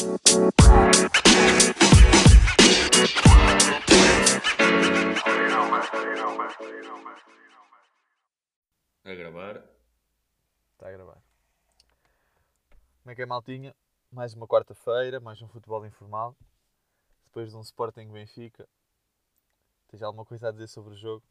[0.00, 0.06] A
[9.14, 9.62] gravar.
[10.72, 11.22] Está a gravar.
[13.02, 13.76] Como é que é, maltinha?
[14.10, 16.34] Mais uma quarta-feira, mais um futebol informal.
[17.26, 18.66] Depois de um Sporting Benfica.
[19.88, 21.22] Tens alguma coisa a dizer sobre o jogo?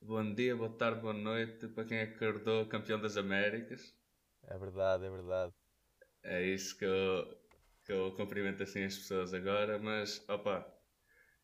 [0.00, 3.92] Bom dia, boa tarde, boa noite para quem acordou campeão das Américas.
[4.44, 5.61] É verdade, é verdade.
[6.22, 7.36] É isso que eu,
[7.84, 10.66] que eu cumprimento assim as pessoas agora, mas opa,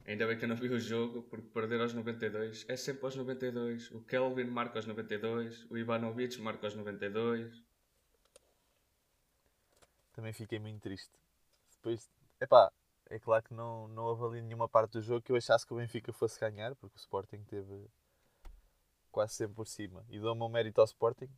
[0.07, 3.17] ainda bem que eu não vi o jogo, porque perder aos 92 é sempre aos
[3.17, 3.91] 92.
[3.91, 7.63] O Kelvin marca aos 92, o Ivanovic marca aos 92.
[10.13, 11.13] Também fiquei muito triste.
[11.77, 12.09] Depois,
[12.41, 12.73] epá,
[13.11, 15.77] é claro que não, não ali nenhuma parte do jogo que eu achasse que o
[15.77, 17.89] Benfica fosse ganhar, porque o Sporting teve
[19.11, 20.05] quase sempre por cima.
[20.09, 21.29] E dou o meu mérito ao Sporting.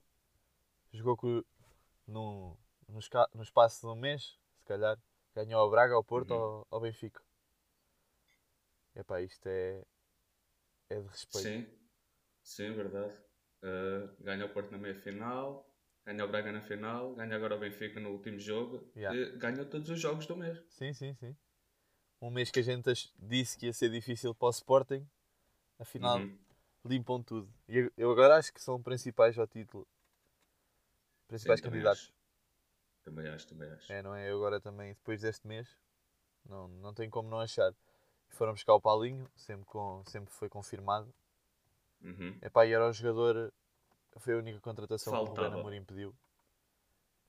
[0.93, 1.45] Jogou com,
[2.07, 2.57] no,
[2.91, 3.01] no,
[3.35, 4.99] no espaço de um mês, se calhar,
[5.35, 6.41] ganhou ao Braga, ao Porto, Uhum.
[6.41, 7.23] ao, ao Benfica.
[8.95, 9.83] Epá, isto é,
[10.91, 11.49] é de respeito.
[11.49, 11.67] Sim,
[12.43, 13.15] sim, verdade.
[13.63, 15.67] Uh, ganha o Porto na meia-final,
[16.05, 19.37] ganha o Braga na final, ganha agora o Benfica no último jogo Yeah.
[19.37, 20.59] ganha todos os jogos do mês.
[20.71, 21.37] Sim, sim, sim.
[22.21, 25.07] Um mês que a gente disse que ia ser difícil para o Sporting,
[25.79, 26.39] afinal Uhum.
[26.85, 27.49] limpam tudo.
[27.69, 29.87] E eu- agora acho que são principais ao título.
[31.29, 32.13] Principais Sim, candidatos.
[33.05, 33.93] Também acho, também acho.
[33.93, 34.31] É, não é?
[34.31, 35.69] Eu agora também, depois deste mês,
[36.49, 37.75] não, não tem como não achar.
[38.31, 41.13] Foram buscar o Paulinho, sempre, com, sempre foi confirmado.
[42.03, 42.39] Uhum.
[42.43, 43.53] Epá, e era o jogador,
[44.19, 45.49] foi a única contratação que o Faltava.
[45.49, 46.15] Ruben Amorim pediu.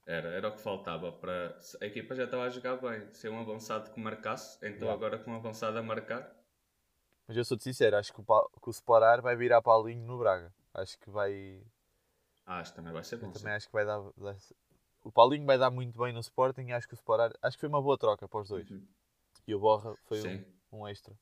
[0.06, 1.58] Era, era o que faltava para.
[1.80, 3.12] A equipa já estava a jogar bem.
[3.12, 4.92] Ser um avançado que marcasse, então Yeah.
[4.92, 6.32] agora com um avançado a marcar.
[7.26, 10.18] Mas eu sou-te sincero, acho que o, Pa- que o Sporar vai virar Paulinho no
[10.18, 10.52] Braga.
[10.74, 11.60] Acho que vai,
[12.46, 13.32] Ah, acho que também vai ser bom.
[13.32, 14.02] também acho que vai dar-
[15.02, 17.32] O Paulinho vai dar muito bem no Sporting e acho que o Sporar.
[17.42, 18.70] Acho que foi uma boa troca para os dois.
[18.70, 18.86] Uhum.
[19.46, 20.22] E o Borra foi
[20.72, 21.14] um, um extra.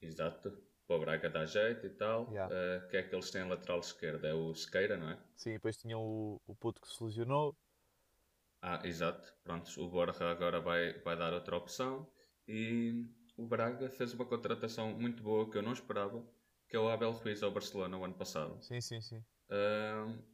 [0.00, 0.56] exato.
[0.86, 2.28] Para o Braga dá jeito e tal.
[2.30, 2.54] Yeah.
[2.54, 4.28] Uh, que é que eles têm lateral esquerda?
[4.28, 5.18] É o Sequeira, não é?
[5.34, 7.56] Sim, depois tinha o, o puto que se lesionou.
[8.60, 9.34] Ah, exato.
[9.42, 12.06] Prontos, o Borja agora vai, vai dar outra opção.
[12.46, 13.06] E
[13.36, 16.24] o Braga fez uma contratação muito boa que eu não esperava,
[16.68, 18.62] que é o Abel Ruiz ao Barcelona o ano passado.
[18.62, 19.24] Sim, sim, sim.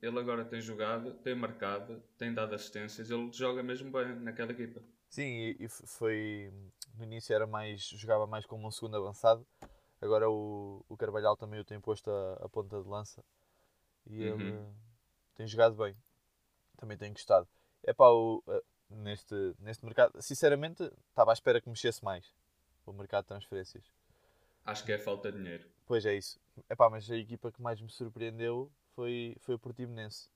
[0.00, 4.80] Ele agora tem jogado, tem marcado, tem dado assistências, ele joga mesmo bem naquela equipa.
[5.08, 6.52] Sim, e, foi.
[6.96, 7.82] No início era mais.
[7.88, 9.46] jogava mais como um segundo avançado.
[10.00, 13.24] Agora o, o Carvalhal também o tem posto a, a ponta de lança.
[14.06, 14.40] E Uhum.
[14.40, 14.66] ele
[15.34, 15.96] tem jogado bem.
[16.76, 17.48] Também tem gostado.
[17.82, 18.42] É pá, o,
[18.90, 20.20] neste, neste mercado.
[20.22, 22.32] Sinceramente, estava à espera que mexesse mais.
[22.86, 23.84] O mercado de transferências.
[24.64, 25.66] Acho que é falta de dinheiro.
[25.86, 26.38] Pois é isso.
[26.70, 30.28] Epá, mas a equipa que mais me surpreendeu foi, foi o Portimonense.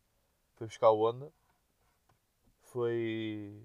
[0.55, 1.33] Foi buscar o Honda.
[2.63, 3.61] Foi.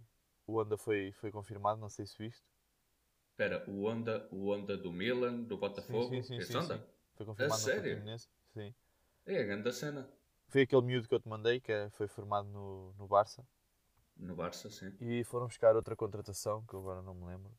[0.48, 2.42] O Honda foi, foi confirmado, não sei se viste.
[3.32, 6.78] Espera, o Honda, o Honda do Milan, do Botafogo, sim, sim, sim, Honda?
[6.78, 6.84] sim.
[7.16, 7.84] Foi confirmado no sério?
[7.84, 8.28] Portimonense.
[8.56, 8.74] Sim.
[9.28, 10.10] É a grande cena.
[10.48, 13.46] Foi aquele miúdo que eu te mandei, que é- foi formado no, no Barça.
[14.18, 14.92] No Barça, sim.
[15.00, 17.52] E foram buscar outra contratação, que eu agora não me lembro.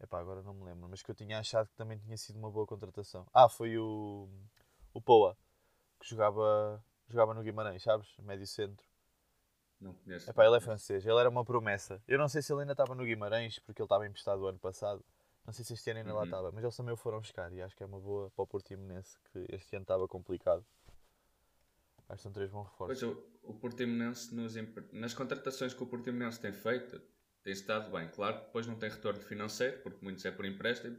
[0.00, 2.50] Epá, agora não me lembro, mas que eu tinha achado que também tinha sido uma
[2.50, 3.26] boa contratação.
[3.32, 4.28] Ah, foi o,
[4.92, 5.36] o Poa,
[6.00, 8.08] que jogava, jogava no Guimarães, sabes?
[8.18, 8.86] Médio centro.
[9.80, 10.28] Não conheço.
[10.30, 12.02] Epá, ele é francês, ele era uma promessa.
[12.08, 14.58] Eu não sei se ele ainda estava no Guimarães, porque ele estava emprestado o ano
[14.58, 15.04] passado.
[15.46, 16.24] Não sei se este ano ainda lá Uhum.
[16.26, 18.46] estava, mas eles também o foram buscar e acho que é uma boa para o
[18.46, 20.64] Portimonense, que este ano estava complicado.
[22.08, 23.00] Acho que são três bons reforços.
[23.00, 24.54] Pois o, o Portimonense nos
[24.92, 27.00] nas contratações que o Portimonense tem feito
[27.42, 28.08] tem estado bem.
[28.08, 30.98] Claro que depois não tem retorno financeiro, porque muitos é por empréstimo,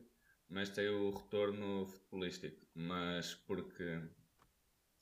[0.50, 2.66] mas tem o retorno futebolístico.
[2.74, 4.02] Mas porque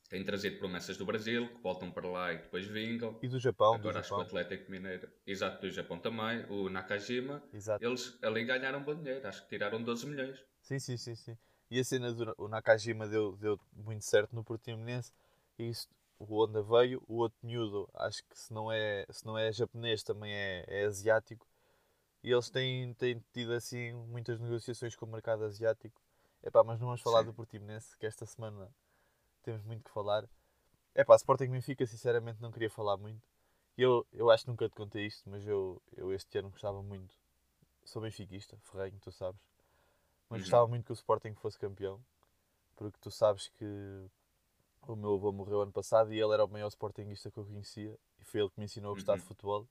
[0.09, 3.17] tem trazido promessas do Brasil, que voltam para lá e depois vingam.
[3.21, 4.21] E do Japão, Agora do acho que o.
[4.21, 7.83] Atlético Mineiro, exato, do Japão também, o Nakajima, Exato.
[7.83, 10.39] eles ali ganharam bom dinheiro, acho que tiraram 12 milhões.
[10.61, 11.37] Sim, sim, sim, sim.
[11.69, 15.11] E a cena do o Nakajima deu, deu muito certo no Portimonense.
[15.57, 15.87] E isso,
[16.19, 20.03] o Honda veio, o outro miúdo, acho que se não é, se não é japonês,
[20.03, 21.46] também é, é asiático.
[22.27, 26.01] E eles têm, têm tido assim muitas negociações com o mercado asiático.
[26.44, 27.27] Epá, mas não vamos falar Sim.
[27.27, 28.69] do Portimonense, que esta semana
[29.44, 30.27] temos muito que falar.
[30.94, 33.21] Epá, Sporting Benfica, sinceramente não queria falar muito.
[33.77, 37.15] Eu, eu acho que nunca te contei isto, mas eu, eu este ano gostava muito.
[37.85, 39.39] Sou benfiquista, ferrenho, tu sabes.
[40.29, 40.44] Mas Uhum.
[40.45, 42.03] gostava muito que o Sporting fosse campeão.
[42.75, 43.65] Porque tu sabes que
[44.85, 47.97] o meu avô morreu ano passado e ele era o maior Sportingista que eu conhecia.
[48.19, 49.27] E foi ele que me ensinou a gostar de Uhum.
[49.27, 49.65] futebol.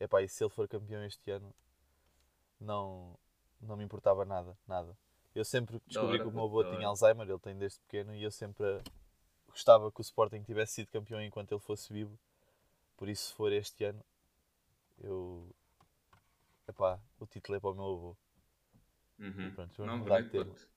[0.00, 1.54] Epá, e se ele for campeão este ano,
[2.62, 3.18] não,
[3.60, 4.96] não me importava nada, nada.
[5.34, 6.86] Eu sempre descobri hora, que o meu avô tinha.
[6.86, 8.64] Alzheimer, ele tem desde pequeno, e eu sempre
[9.48, 12.18] gostava que o Sporting tivesse sido campeão enquanto ele fosse vivo.
[12.96, 14.04] Por isso, se for este ano,
[15.02, 15.54] Eu.
[16.68, 18.16] Epá, o título é para o meu avô.
[19.18, 19.54] Uhum.
[19.54, 20.72] Pronto, Não, mudar de.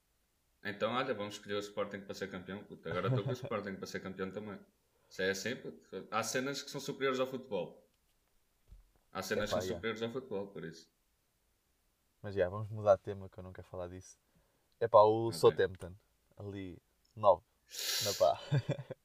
[0.64, 2.90] Então, olha, vamos escolher o Sporting para ser campeão, puto.
[2.90, 4.60] Agora estou com o Sporting para ser campeão também.
[5.08, 6.08] Se é assim, puto.
[6.10, 7.88] Há cenas que são superiores ao futebol.
[9.12, 9.76] Há cenas Epá, que são yeah.
[9.78, 10.90] superiores ao futebol, por isso.
[12.25, 14.18] Mas já, vamos mudar de tema que eu não quero falar disso.
[14.80, 15.39] É pá, o okay.
[15.39, 15.94] Southampton,
[16.38, 16.81] ali,
[17.16, 17.44] 9,
[18.04, 18.42] na pá.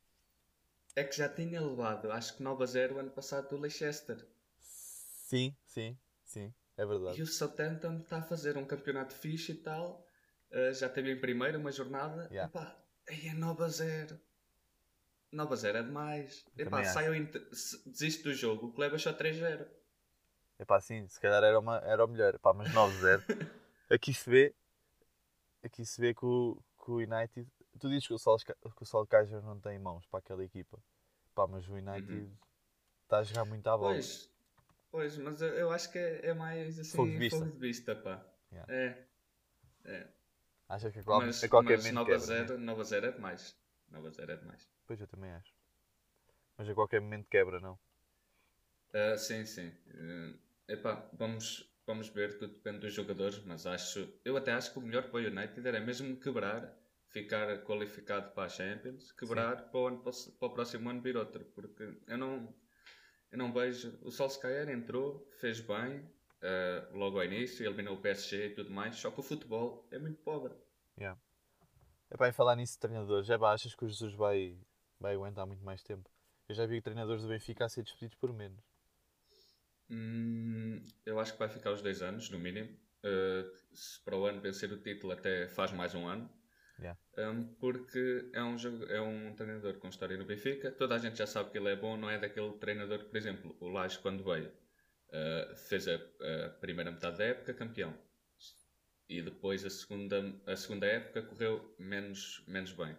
[0.97, 4.27] é que já tinha levado, acho que 9 a 0 ano passado do Leicester.
[4.59, 7.19] Sim, sim, sim, é verdade.
[7.19, 10.03] E o Southampton está a fazer um campeonato fixe e tal,
[10.53, 12.49] uh, já teve em primeira uma jornada, yeah.
[12.49, 12.75] epá,
[13.07, 14.21] aí é 9 a 0.
[15.31, 16.47] 9 a 0 é demais.
[16.57, 17.47] Epá, sai o inter...
[17.85, 19.80] desiste do jogo, que leva só 3 a 0.
[20.61, 22.35] Epá, assim, se calhar era, uma, era o melhor.
[22.35, 23.23] Epá, mas 9-0.
[23.91, 24.55] aqui se vê.
[25.65, 27.49] Aqui se vê que o, que o United.
[27.79, 30.79] Tu dizes que o, Sol, que o Solskjaer não tem mãos para aquela equipa.
[31.33, 32.37] Epá, mas o United uhum.
[33.05, 33.95] está a jogar muito à bola.
[33.95, 34.31] Pois,
[34.91, 36.95] pois mas eu, eu acho que é, é, mais assim.
[36.95, 37.39] Fogo de vista.
[37.39, 38.23] Fogo de vista pá.
[38.53, 38.75] Yeah.
[38.75, 39.07] É.
[39.87, 40.07] É.
[40.69, 42.11] Acho que a, mas, a qualquer mas momento.
[42.11, 42.81] 9 a 9 né?
[42.81, 43.57] a 0 é demais.
[43.91, 44.69] 9-0 é demais.
[44.87, 45.55] Pois eu também acho.
[46.59, 47.79] Mas a qualquer momento quebra, não?
[48.93, 49.73] Uh, sim, sim
[50.73, 54.83] epá, vamos, vamos ver, tudo depende dos jogadores, mas acho, eu até acho que o
[54.83, 56.77] melhor para o United era mesmo quebrar,
[57.09, 61.45] ficar qualificado para a Champions, quebrar para o, ano, para o próximo ano vir outro,
[61.55, 62.55] porque eu não,
[63.33, 63.99] eu não vejo.
[64.03, 66.09] O Solskjaer entrou, fez bem,
[66.43, 69.99] ah, logo ao início, eliminou o PSG e tudo mais, só que o futebol é
[69.99, 70.55] muito pobre.
[72.11, 73.29] É para falar nisso de treinadores.
[73.29, 74.59] Pá, achas que o Jesus vai,
[74.99, 76.11] vai aguentar muito mais tempo?
[76.49, 78.65] Eu já vi treinadores do Benfica a ser despedidos por menos.
[79.91, 82.71] Hum, eu acho que vai ficar os dois anos, no mínimo.
[83.05, 86.31] Uh, se para o ano vencer o título, até faz mais um ano.
[86.79, 86.99] Yeah.
[87.19, 90.71] Um, porque é um, jogo, é um treinador com história no Benfica.
[90.71, 93.17] Toda a gente já sabe que ele é bom, não é daquele treinador que, por
[93.17, 97.95] exemplo, o Lage, quando veio, uh, fez a, a primeira metade da época campeão.
[99.09, 102.97] E depois a segunda, a segunda época correu menos, menos bem.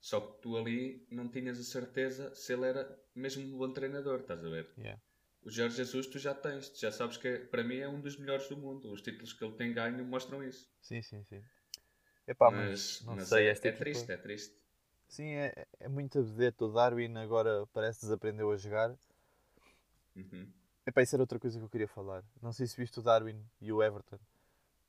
[0.00, 4.20] Só que tu ali não tinhas a certeza se ele era mesmo um bom treinador,
[4.20, 4.72] estás a ver?
[4.78, 5.02] Yeah.
[5.42, 8.00] O Jorge Jesus tu já tens, tu já sabes que é- para mim é um
[8.00, 8.92] dos melhores do mundo.
[8.92, 10.70] Os títulos que ele tem ganho mostram isso.
[10.82, 11.42] Sim, sim, sim.
[12.26, 13.46] É pá, mas, não mas sei.
[13.46, 14.54] é, é equipa- triste, é triste.
[15.08, 16.64] Sim, é, é muito vedeta.
[16.64, 18.96] O Darwin agora parece que desaprendeu a jogar.
[20.14, 20.46] Uhum.
[20.86, 22.22] Epá, isso era outra coisa que eu queria falar.
[22.42, 24.16] Não sei se viste o Darwin e o Everton.
[24.16, 24.22] Epá,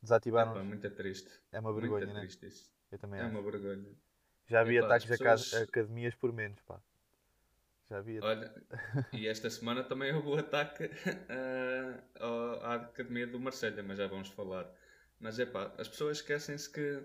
[0.01, 0.63] Desativaram.
[0.65, 1.29] muito triste.
[1.51, 2.21] É uma vergonha, muito né?
[2.21, 2.71] triste isso.
[2.91, 3.31] Eu também É acho.
[3.31, 3.95] uma vergonha.
[4.47, 6.79] Já vi Epá, ataques pessoas- a academias por menos, pá.
[7.91, 8.19] Já vi.
[8.21, 8.49] Olha,
[9.11, 10.89] e esta semana também houve o ataque
[12.19, 14.65] ao- à academia do Marselha, mas já vamos falar.
[15.19, 17.03] Mas é pá, as pessoas esquecem-se que,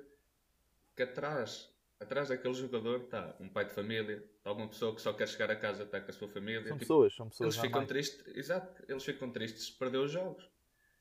[0.95, 1.69] que atrás,
[1.99, 5.51] atrás daquele jogador está um pai de família, está uma pessoa que só quer chegar
[5.51, 6.63] a casa está com a sua família.
[6.69, 10.13] São Tipo, pessoas, são pessoas Eles ficam tristes, exato, eles ficam tristes se perder os
[10.13, 10.49] jogos.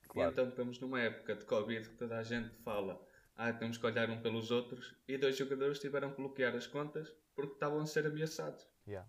[0.08, 0.30] Claro.
[0.30, 3.00] E então estamos numa época de Covid que toda a gente fala,
[3.36, 7.14] ah, temos que olhar um pelos outros, e dois jogadores tiveram que bloquear as contas
[7.36, 8.68] porque estavam a ser ameaçados.
[8.88, 9.08] Yeah.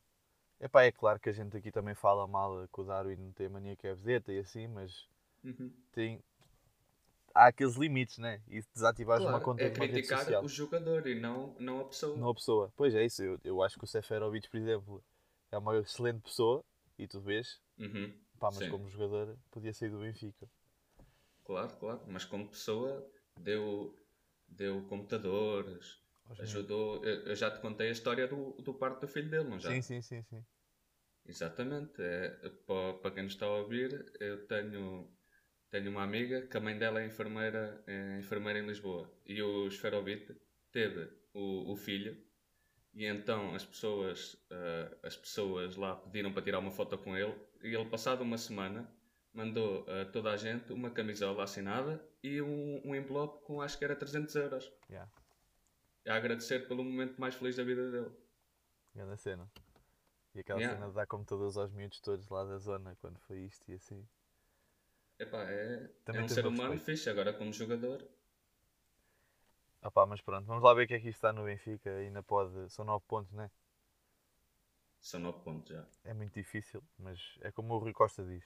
[0.61, 3.49] Epá, é claro que a gente aqui também fala mal que o Darwin não tem
[3.49, 5.07] mania que é vedeta e assim, mas
[5.45, 5.73] Uhum.
[5.93, 6.23] tem...
[7.35, 8.41] há aqueles limites, né?
[8.49, 11.15] E se desativares uma Claro, conta é de uma rede criticar social, o jogador e
[11.15, 12.17] não, não a pessoa.
[12.19, 12.73] não a pessoa.
[12.77, 15.05] Pois é isso, eu, eu acho que o Seferovic, por exemplo,
[15.53, 16.65] é uma excelente pessoa
[16.99, 18.13] e tu vês, Uhum.
[18.39, 18.71] pá, mas Sim.
[18.71, 20.49] como jogador podia sair do Benfica.
[21.45, 23.09] Claro, claro, mas como pessoa
[23.41, 23.95] deu,
[24.49, 25.99] deu computadores,
[26.39, 27.05] ajudou.
[27.05, 29.71] Eu, já te contei a história do, do parto do filho dele, não já?
[29.71, 30.45] Sim, sim, sim, sim.
[31.25, 32.01] Exatamente.
[32.01, 32.29] É,
[32.67, 35.11] para, para quem nos está a ouvir, eu tenho,
[35.71, 39.11] tenho uma amiga que a mãe dela é enfermeira, é enfermeira em Lisboa.
[39.25, 40.37] E o Esferovite
[40.73, 42.17] teve o, o filho.
[42.95, 47.35] E então as pessoas, ah, as pessoas lá pediram para tirar uma foto com ele.
[47.63, 48.89] E ele, passado uma semana,
[49.33, 53.85] mandou a toda a gente uma camisola assinada e um, um envelope com acho que
[53.85, 54.73] era 300 euros.
[54.89, 55.11] Yeah.
[56.09, 58.11] A agradecer pelo momento mais feliz da vida dele.
[58.93, 59.49] Grande cena.
[60.35, 60.63] E aquela Yeah.
[60.63, 64.09] cena de dar computadores aos miúdos todos lá da zona quando foi isto e assim.
[65.19, 66.81] Epá, é, Também é um ser humano respeito.
[66.81, 67.11] fixe.
[67.11, 68.03] Agora, como jogador,
[69.81, 71.89] Ah pá, mas pronto, vamos lá ver o que é que isto está no Benfica.
[71.91, 72.69] Ainda pode.
[72.71, 73.51] São 9 pontos, né?
[75.01, 75.87] são 9 pontos já.
[76.05, 78.43] É muito difícil, mas é como o Rui Costa diz: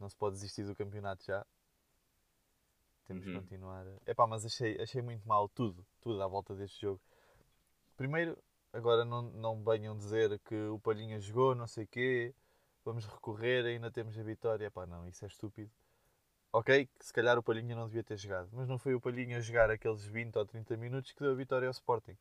[0.00, 1.46] não se pode desistir do campeonato já.
[3.06, 3.40] Temos que Uhum.
[3.40, 3.86] continuar.
[4.04, 7.00] É pá, mas achei, achei muito mal tudo, tudo à volta deste jogo.
[7.96, 8.36] Primeiro,
[8.72, 12.34] agora não, não venham dizer que o Palhinha jogou, não sei o quê,
[12.84, 14.70] vamos recorrer, ainda temos a vitória.
[14.70, 15.70] Pá, não, isso é estúpido.
[16.52, 19.40] Ok, que se calhar o Palhinha não devia ter jogado, mas não foi o Palhinha
[19.40, 22.16] jogar aqueles 20 ou 30 minutos que deu a vitória ao Sporting.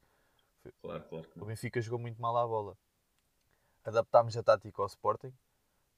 [0.81, 1.45] Claro, claro que O.
[1.45, 2.77] Benfica jogou muito mal à bola.
[3.83, 5.33] Adaptámos a tática ao Sporting.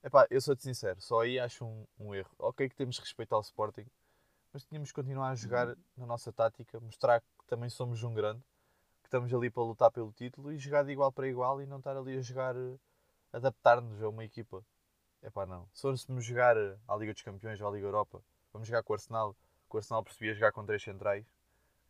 [0.04, 2.30] Epá, eu sou-te sincero, só aí acho um, um erro.
[2.38, 3.86] Ok que temos respeito ao Sporting,
[4.58, 5.76] mas tínhamos que continuar a jogar Uhum.
[5.98, 8.42] na nossa tática, mostrar que também somos um grande,
[9.04, 11.78] que estamos ali para lutar pelo título e jogar de igual para igual e não
[11.78, 12.76] estar ali a jogar, eh,
[13.32, 14.66] adaptar-nos a uma equipa.
[15.22, 15.70] Epá, não.
[15.72, 18.20] Se fôssemos jogar eh, à Liga dos Campeões ou à Liga Europa,
[18.52, 19.36] vamos jogar com o Arsenal,
[19.70, 21.24] que o Arsenal percebia jogar com três centrais,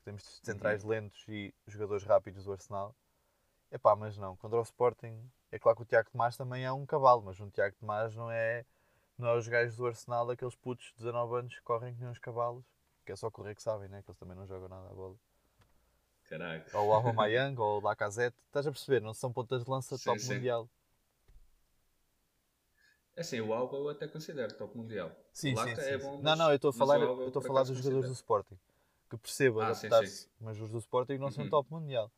[0.03, 2.93] temos centrais lentos e jogadores rápidos do Arsenal.
[3.71, 5.17] Epá, mas não, contra o Sporting,
[5.53, 8.29] é claro que o Tiago Tomás também é um cavalo, mas um Tiago Tomás não
[8.29, 8.65] é,
[9.17, 12.09] não é os gajos do Arsenal, aqueles putos de 19 anos que correm que nem
[12.09, 12.63] uns cavalos,
[13.05, 14.01] que é só correr que sabem, né?
[14.03, 15.15] que eles também não jogam nada a bola.
[16.29, 16.77] Caraca.
[16.77, 20.03] Ou o Aubameyang ou o Lacazette, estás a perceber, não são pontas de lança Sim,
[20.05, 20.33] top sim.
[20.35, 20.69] mundial.
[23.15, 25.11] É assim, o Alba eu até considero top mundial.
[25.33, 27.43] Sim, sim, sim, é bom, Não, mas- não, eu estou a falar, eu estou a
[27.43, 28.13] falar dos jogadores do considero.
[28.13, 28.57] Sporting,
[29.09, 31.49] que percebam Ah, adaptar-se, mas os do Sporting não são Uhum.
[31.49, 32.11] top mundial.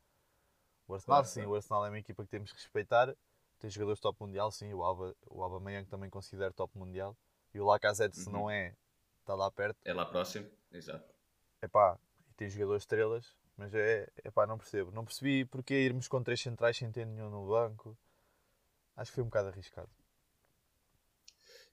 [0.88, 1.50] O Arsenal, Claro, sim, claro.
[1.52, 3.14] o Arsenal é uma equipa que temos que respeitar,
[3.60, 7.16] tem jogadores top mundial, sim, o Alba, o Aubameyang também considero top mundial,
[7.54, 8.32] e o Lacazette, se Uhum.
[8.32, 8.76] não é,
[9.22, 9.78] está lá perto.
[9.84, 11.12] É lá próximo, exato.
[11.62, 11.98] Epá,
[12.28, 14.90] e tem jogadores estrelas, mas é, epá, não percebo.
[14.90, 17.96] Não percebi porque irmos com três centrais sem ter nenhum no banco.
[18.96, 19.90] Acho que foi um bocado arriscado.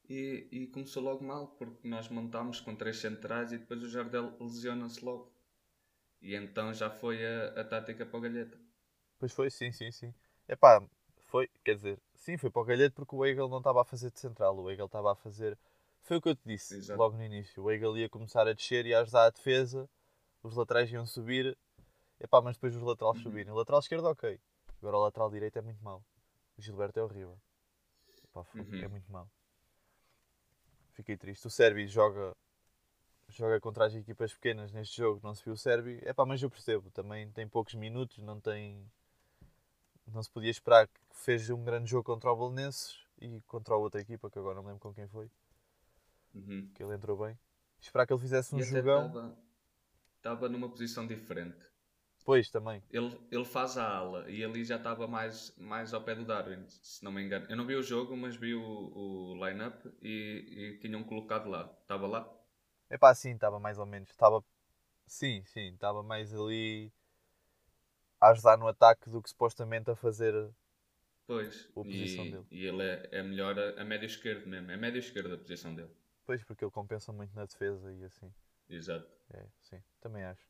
[0.09, 4.35] E, e começou logo mal, porque nós montámos com três centrais e depois o Jardel
[4.39, 5.31] lesiona-se logo.
[6.21, 8.57] E então já foi a, a tática para o Galheta.
[9.19, 10.13] Pois foi, sim, sim, sim.
[10.47, 10.81] Epá,
[11.27, 14.11] foi, quer dizer, sim, foi para o galhete porque o Weigl não estava a fazer
[14.11, 15.57] de central, o Weigl estava a fazer.
[16.03, 16.97] Foi o que eu te disse Exato.
[16.97, 17.61] logo no início.
[17.61, 19.89] O Weigl ia começar a descer e a ajudar a defesa,
[20.41, 21.57] os laterais iam subir,
[22.19, 23.23] epá, mas depois os laterais Uhum.
[23.23, 23.51] subirem.
[23.51, 24.39] O lateral esquerdo, ok.
[24.81, 26.01] Agora o lateral direito é muito mau.
[26.57, 27.37] O Gilberto é horrível.
[28.23, 28.83] Epá, foi- Uhum.
[28.83, 29.29] É muito mau.
[30.93, 31.45] Fiquei triste.
[31.45, 32.33] O Serbi joga,
[33.29, 35.99] joga contra as equipas pequenas neste jogo, não se viu o Serbi.
[36.03, 38.89] Epá, mas eu percebo, também tem poucos minutos, não tem.
[40.13, 43.77] Não se podia esperar que fez um grande jogo contra o Belenenses e contra a
[43.77, 45.29] outra equipa, que agora não me lembro com quem foi,
[46.33, 46.69] Uhum.
[46.73, 47.37] que ele entrou bem.
[47.79, 49.35] Esperar que ele fizesse um jogão.
[50.17, 51.57] estava numa posição diferente.
[52.25, 52.83] Pois, também.
[52.91, 56.65] Ele, ele faz a ala e ali já estava mais, mais ao pé do Darwin,
[56.67, 57.45] se não me engano.
[57.49, 61.73] Eu não vi o jogo, mas vi o, o line-up e, e tinham colocado lá.
[61.81, 62.29] Estava lá?
[62.89, 64.09] Epá, sim, estava mais ou menos.
[64.09, 64.43] Estava.
[65.05, 66.91] Sim, sim, estava mais ali
[68.21, 70.33] a ajudar no ataque do que supostamente a fazer.
[71.27, 71.67] Pois.
[71.75, 72.45] A posição e, dele.
[72.51, 74.71] e ele é, é melhor a, a médio esquerdo mesmo.
[74.71, 75.91] É médio esquerdo a posição dele.
[76.25, 78.31] Pois, porque ele compensa muito na defesa e assim.
[78.69, 79.09] Exato.
[79.33, 80.45] É, sim, também acho.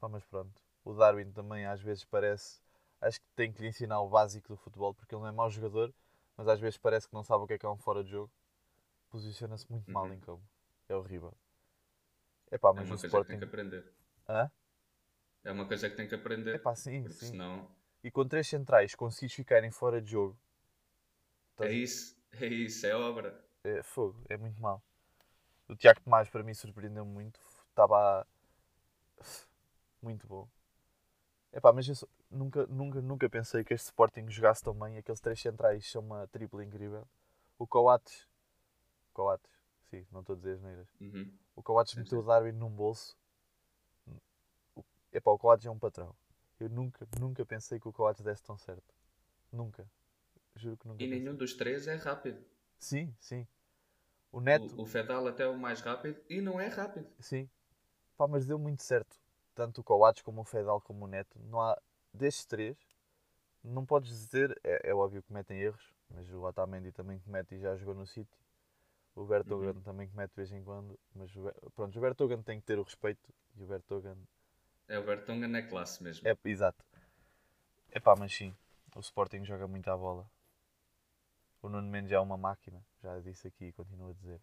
[0.00, 0.60] Pá, mas pronto.
[0.84, 2.60] O Darwin também às vezes parece.
[3.00, 5.48] Acho que tem que lhe ensinar o básico do futebol, porque ele não é mau
[5.50, 5.94] jogador,
[6.36, 8.10] mas às vezes parece que não sabe o que é que é um fora de
[8.10, 8.30] jogo.
[9.10, 10.14] Posiciona-se muito mal Uhum.
[10.14, 10.42] em campo.
[10.88, 11.34] É horrível.
[12.50, 13.28] Epá, É mas uma o coisa que Sporting.
[13.30, 13.84] tem que aprender.
[14.28, 14.50] Hã?
[15.44, 16.54] É uma coisa que tem que aprender.
[16.56, 17.30] Epá, sim, porque sim.
[17.30, 17.68] senão.
[18.02, 20.38] E com três centrais conseguis ficarem fora de jogo.
[21.60, 22.16] É isso.
[22.32, 22.86] É isso.
[22.86, 23.44] É obra.
[23.64, 24.82] É fogo, é muito mal.
[25.68, 27.40] O Tiago Tomás para mim surpreendeu muito.
[27.70, 28.26] Estava
[30.02, 30.48] muito bom.
[31.52, 34.98] Epá, mas eu só- nunca, nunca, nunca pensei que este Sporting jogasse tão bem.
[34.98, 37.06] Aqueles três centrais são uma tripla incrível.
[37.58, 38.26] O Coates,
[39.14, 39.50] Coates,
[39.90, 40.88] sim, não estou a dizer as neiras.
[41.00, 41.32] Uhum.
[41.56, 42.24] O Coates Sim, meteu sim.
[42.24, 43.16] o Darwin num bolso.
[45.12, 46.14] Epá, o Coates é um patrão.
[46.60, 48.94] Eu nunca, nunca pensei que o Coates desse tão certo.
[49.52, 49.88] Nunca.
[50.56, 51.20] Juro que nunca E pensei.
[51.20, 52.44] nenhum dos três é rápido.
[52.78, 53.46] Sim, sim.
[54.30, 57.08] O Neto, O, o Fedal até é o mais rápido e não é rápido.
[57.20, 57.48] Sim.
[58.16, 59.16] Pá, mas deu muito certo.
[59.54, 61.38] Tanto o Coates como o Fedal como o Neto.
[61.44, 61.80] Não há...
[62.12, 62.76] Destes três,
[63.62, 64.58] não podes dizer...
[64.64, 68.06] É, é óbvio que cometem erros, mas o Otamendi também comete e já jogou no
[68.06, 68.36] City.
[69.14, 69.82] O Bertogan Uhum.
[69.82, 70.98] também comete de vez em quando.
[71.14, 73.32] Mas o, pronto, o Bertogan tem que ter o respeito.
[73.56, 74.16] E o Bertogan...
[74.88, 76.26] É o Bertongan é classe mesmo.
[76.26, 76.82] É, exato.
[77.90, 78.54] É pá, mas sim.
[78.96, 80.28] O Sporting joga muito à bola.
[81.62, 82.82] O Nuno Mendes é uma máquina.
[83.02, 84.40] Já disse aqui e continuo a dizer.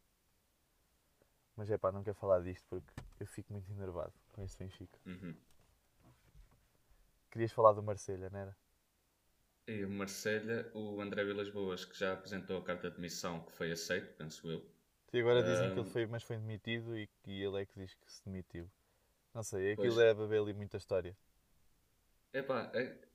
[1.56, 5.00] Mas é pá, não quero falar disto porque eu fico muito enervado com este Benfica.
[5.06, 5.36] Uhum.
[7.32, 8.58] Querias falar do Marselha, não era?
[9.68, 13.52] E o Marselha, o André Vilas Boas, que já apresentou a carta de demissão, que
[13.52, 14.64] foi aceito, penso eu.
[15.12, 15.82] E agora dizem que Ah.
[15.82, 18.70] ele foi, mas foi demitido e que ele é que diz que se demitiu.
[19.36, 20.02] Não sei, aquilo Pois.
[20.02, 21.16] é beber ali muita história.
[22.34, 22.72] Epá,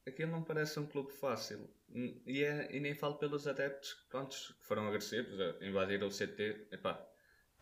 [0.06, 1.68] aquilo não parece um clube fácil.
[1.88, 6.10] N- E, é, e nem falo pelos adeptos prontos, que foram agressivos, a invadir o
[6.10, 6.66] CT.
[6.72, 7.06] Epá,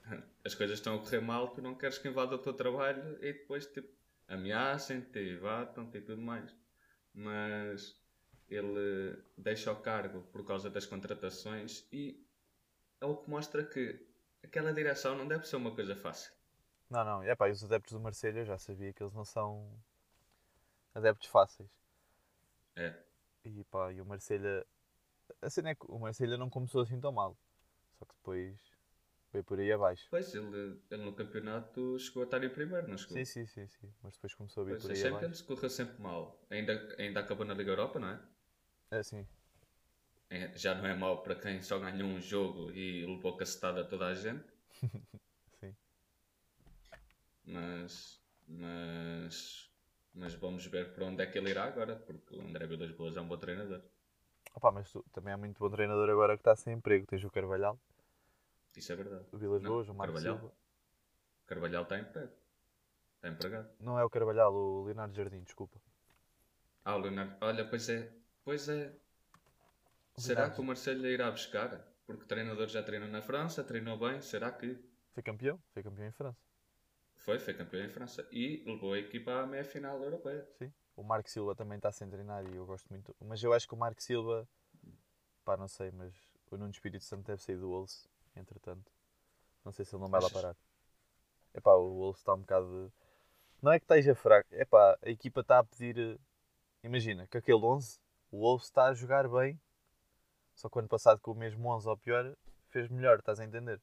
[0.44, 3.32] as coisas estão a correr mal, tu não queres que invada o teu trabalho e
[3.32, 3.88] depois tipo,
[4.28, 6.54] ameacem-te, batam-te e tudo mais.
[7.14, 7.96] Mas
[8.48, 12.24] ele deixa o cargo por causa das contratações e
[13.00, 14.00] é o que mostra que
[14.44, 16.32] aquela direção não deve ser uma coisa fácil.
[16.90, 19.70] Não, não, é pá, e os adeptos do Marselha já sabia que eles não são
[20.94, 21.70] adeptos fáceis.
[22.76, 22.94] É.
[23.44, 24.64] E pá, e o Marselha
[25.42, 27.36] a cena é que o Marselha não começou assim tão mal.
[27.98, 28.58] Só que depois
[29.30, 30.06] foi por aí abaixo.
[30.10, 33.16] Pois, ele, ele no campeonato chegou a estar em primeiro, não chegou?
[33.16, 33.92] Sim, sim, sim, sim.
[34.02, 35.24] Mas depois começou a vir Pois, por a aí abaixo.
[35.24, 36.40] Champions correu sempre mal.
[36.50, 38.20] Ainda, ainda acabou na Liga Europa, não é?
[38.90, 39.26] É sim.
[40.30, 43.84] É, Já não é mau para quem só ganhou um jogo e levou cacetada a
[43.84, 44.44] toda a gente.
[47.54, 49.70] Mas, mas,
[50.14, 53.16] mas vamos ver para onde é que ele irá agora, porque o André Vilas Boas
[53.16, 53.82] é um bom treinador.
[54.54, 57.06] Opa, mas tu, também há muito bom treinador agora que está sem emprego.
[57.06, 57.78] Tens o Carvalhal,
[58.76, 59.26] Isso é verdade.
[59.32, 60.38] o Vilas Não, Boas, o Marco Carvalhal.
[60.38, 60.52] Silva.
[61.46, 62.32] Carvalhal está em emprego.
[63.16, 63.70] Está empregado.
[63.80, 65.80] Não é o Carvalhal, o Leonardo Jardim, desculpa.
[66.84, 67.36] Ah, o Leonardo.
[67.40, 68.12] Olha, pois é.
[68.44, 68.92] Pois é.
[70.16, 71.70] Será que o Marcelo irá buscar?
[72.06, 74.20] Porque o treinador já treinou na França, treinou bem.
[74.20, 74.78] Será que
[75.12, 75.60] Foi campeão?
[75.74, 76.47] Foi campeão em França.
[77.28, 77.38] Foi?
[77.38, 78.26] Foi campeão em França.
[78.32, 80.48] E levou a equipa à meia final europeia.
[80.58, 80.72] Sim.
[80.96, 83.14] O Marco Silva também está sem treinar e eu gosto muito.
[83.20, 84.48] Mas eu acho que o Marco Silva,
[85.44, 86.14] pá, não sei, mas
[86.50, 88.90] o Nuno Espírito Santo deve sair do Wolves, entretanto.
[89.62, 90.56] Não sei se ele não vai lá parar.
[91.54, 92.90] Epá, o Wolves está um bocado.
[93.60, 95.98] Não é que esteja fraco, epá, a equipa está a pedir.
[95.98, 96.18] eh,
[96.82, 99.60] Imagina, que aquele 11, o Wolves está a jogar bem,
[100.54, 102.34] só que o ano passado com o mesmo 11 ou pior,
[102.68, 103.80] fez melhor, estás a entender?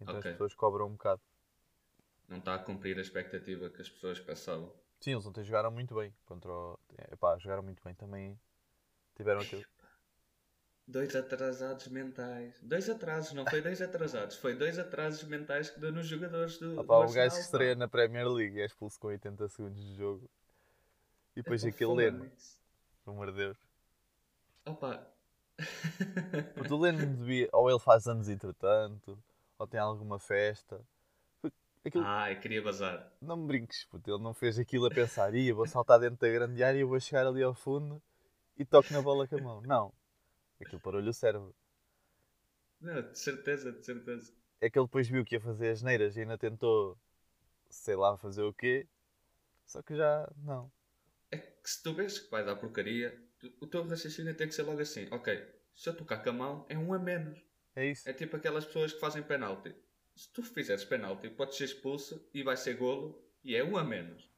[0.00, 0.30] Então Ok.
[0.30, 1.20] as pessoas cobram um bocado.
[2.28, 4.72] Não está a cumprir a expectativa que as pessoas pensavam.
[5.00, 6.78] Sim, eles ontem jogaram muito bem contra o...
[7.10, 8.38] Epá, jogaram muito bem também.
[9.16, 9.64] Tiveram aquele.
[10.86, 12.58] Dois atrasados mentais.
[12.62, 14.36] Dois atrasos, não foi dois atrasados.
[14.36, 17.74] Foi dois atrasos mentais que deu nos jogadores do, Ah do o gajo que estreia
[17.74, 20.30] na Premier League e é expulso com 80 segundos de jogo.
[21.36, 22.32] E depois Epá, aquele Leno,
[23.04, 23.58] pelo amor de Deus.
[24.64, 25.06] Opa.
[26.54, 27.50] Puto, O Leno devia.
[27.52, 29.22] Ou ele faz anos entretanto,
[29.58, 30.80] ou tem alguma festa.
[31.84, 32.04] Aquilo...
[32.04, 33.10] Ai, queria bazar.
[33.20, 36.28] Não me brinques, puto, ele não fez aquilo a pensar, ia, vou saltar dentro da
[36.28, 38.00] grande área, vou chegar ali ao fundo
[38.58, 39.60] e toco na bola com a mão.
[39.62, 39.92] Não.
[40.60, 41.54] Aquilo parou-lhe o cérebro.
[42.80, 44.32] Não, de certeza, de certeza.
[44.60, 46.96] É que ele depois viu que ia fazer as neiras e ainda tentou,
[47.70, 48.86] sei lá, fazer o quê.
[49.66, 50.70] Só que já, não.
[51.30, 54.54] É que se tu vês que vai dar porcaria, tu- o teu raciocínio tem que
[54.54, 55.06] ser logo assim.
[55.10, 57.38] Ok, se eu tocar com a mão, é um a menos.
[57.76, 58.08] É isso.
[58.08, 59.74] É tipo aquelas pessoas que fazem penalti.
[60.18, 63.84] Se tu fizeres penalti, podes ser expulso e vai ser golo e é um a
[63.84, 64.28] menos.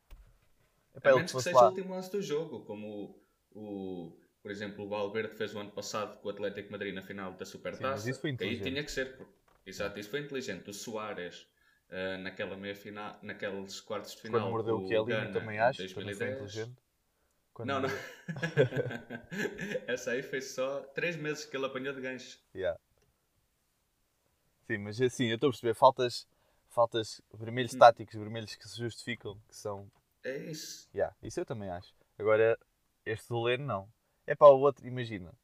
[0.94, 3.18] Epá, a menos que que seja o último lance do jogo, como
[3.52, 3.58] o,
[4.08, 7.32] o- por exemplo, o Valverde fez o ano passado com o Atlético Madrid na final
[7.32, 8.10] da Sim, Supertaça.
[8.10, 8.70] isso foi que aí inteligente.
[8.72, 9.18] tinha que ser.
[9.66, 10.68] Exato, isso foi inteligente.
[10.68, 11.46] O Soares,
[11.90, 14.40] ah, naquela meia final, naqueles quartos de final.
[14.42, 16.34] Quando mordeu o Kelly, Ghana também acho, também foi 2010.
[16.36, 16.78] inteligente.
[17.54, 17.88] Quando Não, não.
[19.86, 22.38] Essa aí foi só 3 meses que ele apanhou de gancho.
[22.54, 22.78] Yeah.
[24.70, 26.28] Sim, mas assim, eu estou a perceber, faltas,
[26.68, 27.78] faltas vermelhos Hum.
[27.78, 29.90] táticos, vermelhos que se justificam, que são.
[30.22, 30.88] É isso.
[30.94, 31.92] Yeah, isso eu também acho.
[32.16, 32.56] Agora,
[33.04, 33.92] este do Leno não.
[34.28, 35.34] É para o outro, imagina,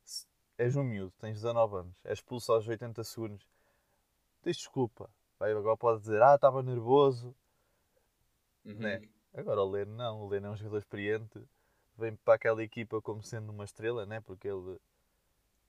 [0.57, 3.45] és um miúdo, tens 19 anos, és expulso aos 80 segundos,
[4.43, 5.11] tens desculpa.
[5.41, 7.35] Vai, agora pode dizer, ah, estava nervoso.
[8.65, 8.75] Uhum.
[8.75, 9.03] Né?
[9.35, 11.43] Agora o Leno não, o Leno é um jogador experiente,
[11.99, 14.21] vem para aquela equipa como sendo uma estrela, né?
[14.21, 14.79] porque ele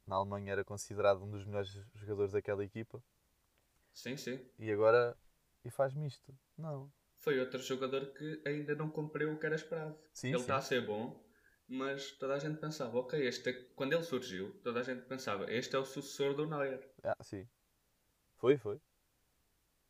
[0.06, 3.02] na Alemanha era considerado um dos melhores jogadores daquela equipa.
[3.98, 4.40] Sim, sim.
[4.60, 5.18] e agora
[5.66, 6.32] e faz-me isto.
[6.56, 6.94] Não.
[7.18, 9.98] Foi outro jogador que ainda não cumpriu o que era esperado.
[10.14, 11.28] Sim, ele está a ser bom,
[11.68, 13.54] mas toda a gente pensava, ok, este é...
[13.76, 16.88] quando ele surgiu, toda a gente pensava, este é o sucessor do Neuer.
[17.04, 17.50] Ah, sim.
[18.36, 18.80] Foi, foi.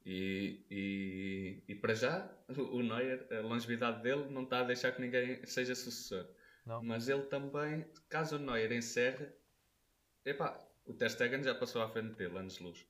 [0.06, 5.02] E, e, e para já, o Neuer, a longevidade dele não está a deixar que
[5.02, 6.26] ninguém seja sucessor.
[6.66, 6.82] Não.
[6.82, 9.28] Mas ele também, caso o Neuer encerre,
[10.24, 12.88] epá, o Ter Stegen já passou à frente dele, anos de luz.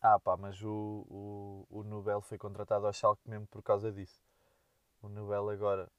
[0.00, 4.22] Ah, pá, mas o, o, o Nubel foi contratado ao Schalke mesmo por causa disso.
[5.02, 5.90] O Nubel agora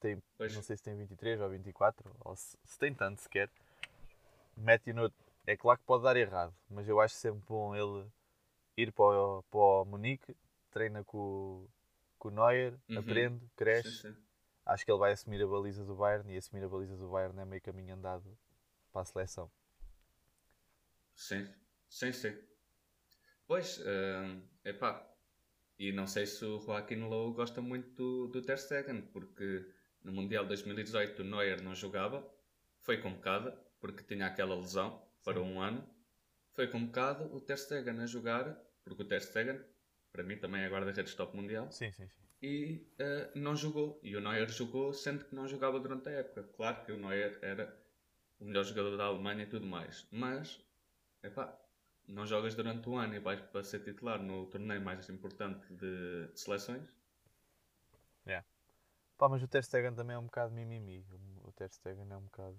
[0.00, 0.54] tem, Pois.
[0.54, 3.50] não sei se tem 23 ou 24, ou se, se tem tanto sequer.
[4.56, 5.12] Mete no.
[5.46, 8.06] É claro que pode dar errado, mas eu acho sempre bom ele
[8.76, 10.36] ir para o, para o Munique,
[10.70, 11.70] treina com, o-
[12.18, 12.94] com o Neuer, Uhum.
[12.96, 14.02] aprende, Sim, cresce.
[14.02, 14.16] sim.
[14.66, 17.40] Acho que ele vai assumir a baliza do Bayern e assumir a baliza do Bayern
[17.40, 18.24] é meio caminho andado
[18.92, 19.50] para a seleção.
[21.14, 21.48] Sim,
[21.88, 22.36] sim, sim.
[23.50, 25.04] Pois, hum, epá,
[25.76, 29.66] e não sei se o Joaquim Low gosta muito do, do Ter Stegen, porque
[30.04, 32.24] no Mundial 2018 o Neuer não jogava,
[32.78, 35.84] foi convocado, porque tinha aquela lesão para um ano,
[36.52, 39.58] foi convocado o Ter Stegen a jogar, porque o Ter Stegen,
[40.12, 42.22] para mim também é guarda-redes top mundial, Sim, sim, sim.
[42.40, 43.98] e eh, não jogou.
[44.04, 46.44] E o Neuer jogou, sendo que não jogava durante a época.
[46.56, 47.76] Claro que o Neuer era
[48.38, 50.64] o melhor jogador da Alemanha e tudo mais, mas
[51.24, 51.60] epá,
[52.10, 56.28] não jogas durante um ano e vais para ser titular no torneio mais importante de,
[56.28, 57.00] de seleções.
[59.20, 61.04] Pá, mas o Ter Stegen também é um bocado mimimi.
[61.44, 62.56] O Ter Stegen é um bocado...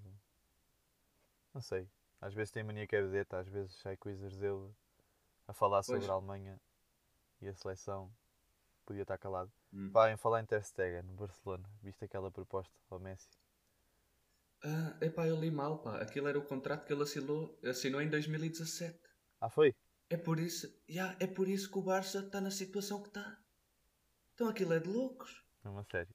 [1.55, 1.89] Não sei.
[2.21, 4.69] Às vezes tem mania que é às vezes sai coisas dele
[5.47, 6.11] a falar sobre Pois.
[6.11, 6.61] a Alemanha
[7.41, 8.13] e a seleção.
[8.85, 9.51] Podia estar calado.
[9.73, 9.89] Hum.
[9.91, 13.27] Pá, em falar em Ter Stegen, no Barcelona, viste aquela proposta ao Messi?
[14.63, 15.99] Ah, epá, eu li mal, pá.
[15.99, 18.99] Aquilo era o contrato que ele assinou, assinou em 2017.
[19.41, 19.75] Ah, foi?
[20.09, 23.37] É por isso, já, é por isso que o Barça está na situação que está.
[24.35, 25.43] Então aquilo é de loucos.
[25.63, 26.13] Mesmo a sério.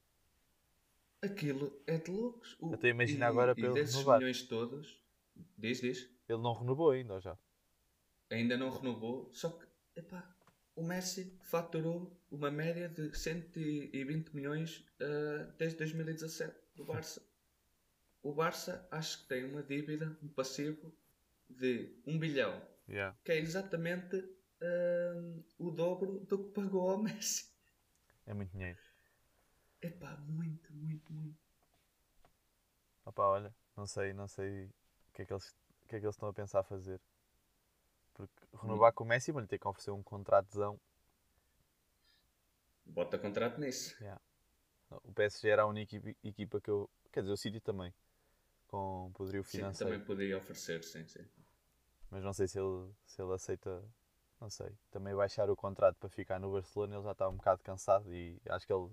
[1.22, 2.56] Aquilo é de loucos.
[2.60, 4.18] O, Até imagina e- agora e ele desses renovar.
[4.18, 5.02] milhões todos,
[5.58, 7.36] diz, diz, Ele não renovou ainda, ou já?
[8.30, 10.34] ainda não renovou, só que, epá,
[10.74, 17.22] o Messi faturou uma média de 120 milhões ah, desde 2017 do Barça.
[18.22, 20.92] O Barça acho que tem uma dívida, um passivo
[21.48, 23.12] de 1 bilhão, Yeah.
[23.24, 24.16] que é exatamente
[24.62, 27.46] ah, o dobro do que pagou ao Messi.
[28.26, 28.78] É muito dinheiro.
[29.80, 31.38] Epá, muito, muito, muito.
[33.06, 34.70] Opá, olha, não sei, não sei o
[35.14, 35.48] que é que eles,
[35.84, 37.00] o que é que eles estão a pensar fazer.
[38.14, 40.76] Porque renovar com o Messi, mas lhe ter que oferecer um contratozão.
[42.86, 43.94] Bota contrato nisso.
[45.04, 46.88] O PSG era a única equipa que eu.
[47.12, 47.92] Quer dizer, o City também.
[48.68, 49.92] Com poderio Sim, financeiro.
[49.92, 51.24] também podia oferecer, sim, sim.
[52.10, 53.82] Mas não sei se ele, se ele aceita.
[54.40, 54.70] Não sei.
[54.90, 58.40] Também baixar o contrato para ficar no Barcelona, ele já está um bocado cansado e
[58.48, 58.90] acho que ele.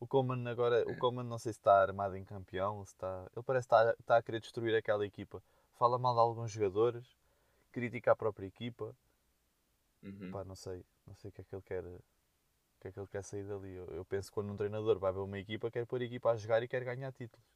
[0.00, 0.84] O Coman agora.
[0.90, 3.30] O Coman não sei se está armado em campeão, se está.
[3.34, 5.42] Ele parece que está, está a querer destruir aquela equipa.
[5.74, 7.16] Fala mal de alguns jogadores,
[7.70, 8.94] critica a própria equipa.
[10.02, 10.30] Uhum.
[10.32, 10.84] Pá, não sei.
[11.06, 11.84] Não sei o que é que ele quer.
[11.84, 12.00] O
[12.80, 13.74] que é que ele quer sair dali.
[13.74, 16.30] Eu, eu penso que quando um treinador vai ver uma equipa, quer pôr a equipa
[16.32, 17.46] a jogar e quer ganhar títulos.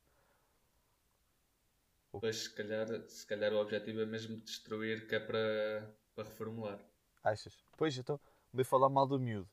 [2.17, 6.79] Depois, se calhar, se calhar o objetivo é mesmo destruir, que é para, para reformular.
[7.23, 7.57] Achas?
[7.77, 8.19] Pois, então,
[8.53, 9.49] veio falar mal do miúdo,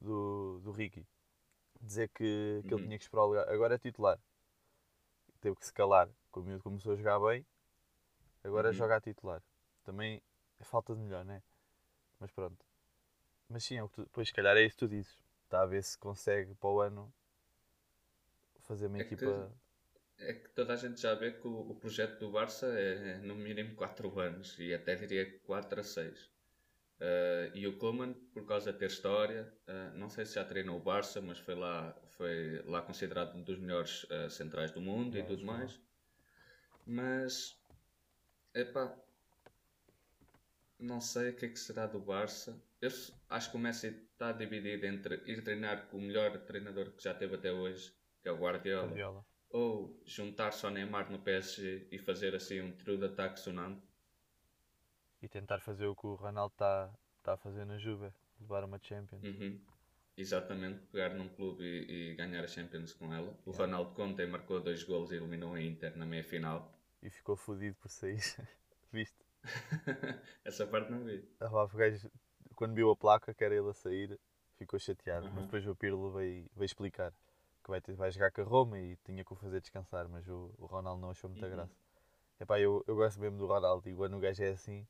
[0.00, 1.06] do, do Ricky.
[1.80, 2.78] Dizer que, que ele Uhum.
[2.86, 3.48] tinha que esperar o lugar.
[3.48, 4.18] Agora é titular.
[5.40, 6.08] Teve que se calar.
[6.32, 7.44] Que o miúdo começou a jogar bem.
[8.42, 8.74] Agora Uhum.
[8.74, 9.42] joga a titular.
[9.84, 10.22] Também
[10.58, 11.42] é falta de melhor, né?
[12.18, 12.64] Mas pronto.
[13.48, 15.18] Mas sim, é o que tu, pois, se calhar é isso que tu dizes.
[15.44, 17.12] Está a ver se consegue para o ano
[18.60, 19.52] fazer uma É que- equipa.
[20.18, 23.34] É que toda a gente já vê que o, o projeto do Barça é no
[23.34, 26.30] mínimo 4 anos e até diria 4 a 6.
[27.54, 30.82] e o Koeman, por causa de ter história, ah, não sei se já treinou o
[30.82, 35.20] Barça, mas foi lá, foi lá considerado um dos melhores ah, centrais do mundo É,
[35.20, 35.80] e tudo mais.
[36.86, 37.56] Mas,
[38.54, 38.94] epá,
[40.78, 42.60] não sei o que é que será do Barça.
[42.80, 42.90] Eu
[43.30, 47.14] acho que o Messi está dividido entre ir treinar com o melhor treinador que já
[47.14, 49.26] teve até hoje, que é o Guardiola, Guardiola.
[49.54, 53.80] Ou juntar-se ao Neymar no PSG e fazer assim um trio de ataque sonante.
[55.22, 58.12] E tentar fazer o que o Ronaldo está tá a fazer na Juve.
[58.40, 59.22] Levar uma Champions.
[59.22, 59.60] Uhum.
[60.16, 63.30] Exatamente, pegar num clube e, e ganhar a Champions com ela.
[63.46, 63.64] O Yeah.
[63.64, 66.76] Ronaldo Conte marcou dois golos e eliminou a Inter na meia-final.
[67.00, 68.18] E ficou fodido por sair.
[68.92, 69.24] Viste?
[70.44, 71.24] Essa parte não vi.
[71.38, 72.10] Ah, pá, o gajo,
[72.56, 74.18] quando viu a placa que era ele a sair,
[74.56, 75.26] ficou chateado.
[75.26, 75.32] Uhum.
[75.34, 77.14] Mas depois o Pirlo veio, veio explicar
[77.64, 80.08] que vai, ter, vai jogar com a Roma e tinha que o fazer descansar.
[80.08, 81.52] Mas o, o Ronaldo não achou muita Uhum.
[81.52, 81.74] graça.
[82.40, 84.86] Epá, eu, eu gosto mesmo do Ronaldo e quando o gajo é assim,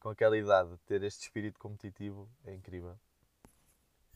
[0.00, 2.98] com aquela idade, ter este espírito competitivo é incrível.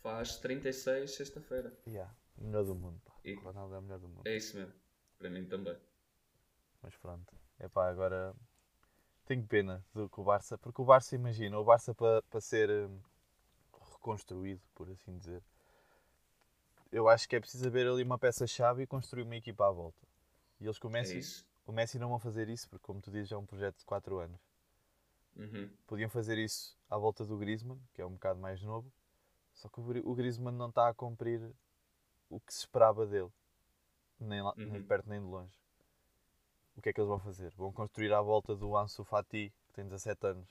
[0.02, 1.72] Faz 36 sexta-feira.
[1.86, 3.00] Yeah, melhor do mundo.
[3.04, 3.12] Pá.
[3.24, 4.26] E- O Ronaldo é o melhor do mundo.
[4.26, 4.74] É isso mesmo.
[5.18, 5.76] Para mim também.
[6.82, 7.32] Mas pronto.
[7.60, 8.34] Epá, agora
[9.26, 12.70] tenho pena do que o Barça, porque o Barça, imagina, o Barça para pa ser
[12.70, 13.00] hum,
[13.94, 15.42] reconstruído, por assim dizer,
[16.94, 20.06] eu acho que é preciso haver ali uma peça-chave e construir uma equipa à volta.
[20.60, 21.44] E eles com o É Messi, isso.
[21.66, 24.18] o Messi não vão fazer isso, porque como tu dizes, é um projeto de 4
[24.18, 24.40] anos.
[25.36, 25.68] Uhum.
[25.86, 28.90] Podiam fazer isso à volta do Griezmann, que é um bocado mais novo,
[29.52, 31.40] só que o Gri- o Griezmann não está a cumprir
[32.30, 33.30] o que se esperava dele,
[34.20, 34.86] nem, lá- nem de Uhum.
[34.86, 35.58] perto nem de longe.
[36.76, 37.50] O que é que eles vão fazer?
[37.56, 40.48] Vão construir à volta do Ansu Fati, que tem 17 anos.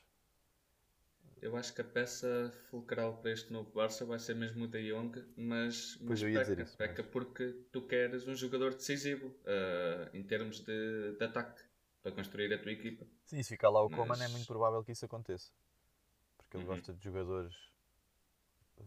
[1.44, 4.90] Eu acho que a peça fulcral para este novo Barça vai ser mesmo o De
[4.90, 8.34] Jong, mas, Pois mas eu ia peca, dizer isso, peca mas- porque tu queres um
[8.34, 11.62] jogador decisivo ah, em termos de, de ataque
[12.02, 13.06] para construir a tua equipa.
[13.26, 15.52] Sim, se ficar lá o Mas- Coman é muito provável que isso aconteça.
[16.38, 16.76] Porque ele Uhum.
[16.76, 17.56] gosta de jogadores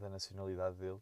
[0.01, 1.01] da nacionalidade dele.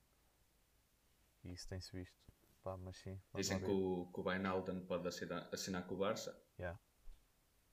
[1.44, 2.16] E isso tem-se visto.
[2.64, 6.36] Pá, mas sim, Dizem que o, que o Wijnaldum pode assinar, assinar com o Barça,
[6.58, 6.78] Yeah.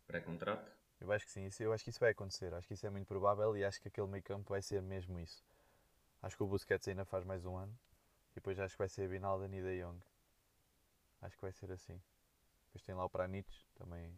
[0.06, 0.72] pré-contrato.
[1.02, 2.54] Eu acho que sim, isso, eu acho que isso vai acontecer.
[2.54, 5.20] Acho que isso é muito provável e acho que aquele meio campo vai ser mesmo
[5.20, 5.44] isso.
[6.22, 7.76] Acho que o Busquets ainda faz mais um ano.
[8.32, 10.00] E depois acho que vai ser Vinaldo e De Jong.
[11.22, 12.00] Acho que vai ser assim.
[12.68, 14.16] Depois tem lá o Pranich, também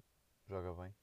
[0.48, 0.94] joga bem.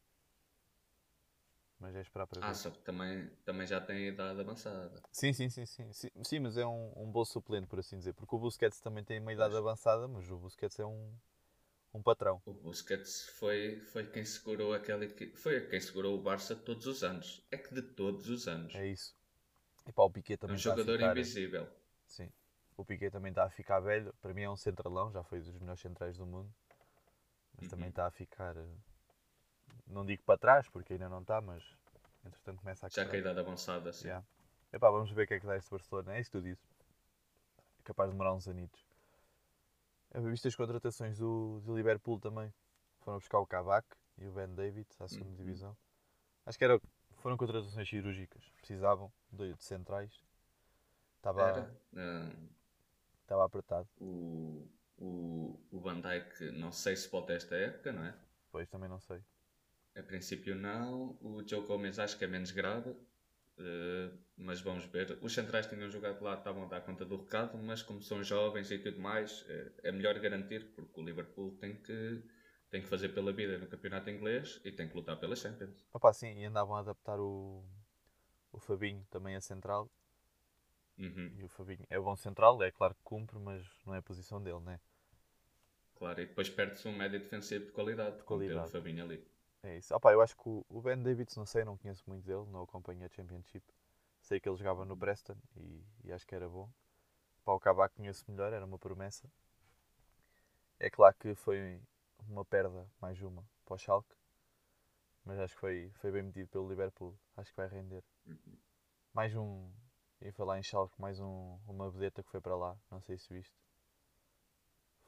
[1.81, 2.47] Mas é esperar para ver.
[2.47, 5.01] Ah, só que também, também já tem idade avançada.
[5.11, 6.11] Sim, sim, sim, sim, sim.
[6.23, 8.13] Sim, mas é um, um bom suplente, por assim dizer.
[8.13, 11.11] Porque o Busquets também tem uma idade avançada, mas o Busquets é um,
[11.93, 12.41] um patrão.
[12.47, 15.37] O Busquets foi, foi quem segurou aquela equipe.
[15.37, 17.45] Foi quem segurou o Barça todos os anos.
[17.51, 18.75] É que de todos os anos.
[18.75, 19.15] É isso.
[19.87, 21.11] E pá, o Piquet É também um está a jogador ficar...
[21.17, 21.69] invisível.
[22.07, 22.31] Sim.
[22.77, 24.13] O Piquet também está a ficar velho.
[24.21, 26.53] Para mim é um centralão, já foi dos melhores centrais do mundo.
[27.59, 27.91] Mas também Uhum.
[27.91, 28.57] está a ficar.
[28.57, 28.67] eh,
[29.87, 31.65] Não digo para trás, porque ainda não está, mas
[32.25, 34.07] entretanto começa a Já com a idade avançada, assim.
[34.07, 34.25] Yeah.
[34.73, 36.15] Epá, vamos ver o que é que dá este Barcelona.
[36.17, 36.63] É isso que tu dizes.
[37.81, 38.81] É capaz de demorar uns anitos.
[40.13, 42.53] Eu vi as contratações do, do Liverpool também.
[43.01, 43.87] Foram buscar o Cavac
[44.19, 45.37] e o Ben David à segunda Uhum.
[45.37, 45.77] divisão.
[46.47, 46.81] Acho que era,
[47.19, 48.43] foram contratações cirúrgicas.
[48.57, 50.13] Precisavam de, de centrais.
[51.17, 51.71] Estava Era.
[53.23, 53.89] estava apertado.
[54.01, 54.67] o,
[54.99, 58.15] o, o Van Dijk, não sei se volta esta época, não é?
[58.47, 59.25] Depois também não sei.
[59.97, 61.17] A princípio não.
[61.21, 62.95] O Joe Gomez acho que é menos grave.
[63.59, 65.19] eh, mas vamos ver.
[65.23, 68.23] Os centrais que tinham jogado lá estavam a dar conta do recado, mas como são
[68.25, 72.23] jovens e tudo mais, eh, é melhor garantir, porque o Liverpool tem que,
[72.71, 75.85] tem que fazer pela vida no campeonato inglês e tem que lutar pela Champions.
[75.93, 77.65] Opa, sim, e andavam a adaptar o,
[78.53, 79.91] o Fabinho também a central.
[80.99, 84.03] Uhum, E o Fabinho é bom central, é claro que cumpre, mas não é a
[84.03, 84.79] posição dele, né?
[85.95, 88.67] claro, e depois perde-se um médio defensivo de qualidade, de qualidade.
[88.67, 89.25] o Fabinho ali.
[89.63, 89.95] É isso.
[89.95, 92.63] Opa, eu acho que o, o Ben Davids, não sei, não conheço muito dele, não
[92.63, 93.65] acompanho a Championship.
[94.31, 96.73] Sei que ele jogava no Preston e, e acho que era bom.
[97.45, 99.29] Pá, o Cavaco conheço melhor, era uma promessa.
[100.79, 101.83] É claro que foi
[102.29, 104.15] uma perda, mais uma, para o Schalke.
[105.25, 107.19] Mas acho que foi, foi bem metido pelo Liverpool.
[107.37, 108.05] Acho que vai render.
[109.13, 109.69] Mais um,
[110.21, 113.35] ia falar em Schalke, mais um, uma vedeta que foi para lá, não sei se
[113.35, 113.59] viste.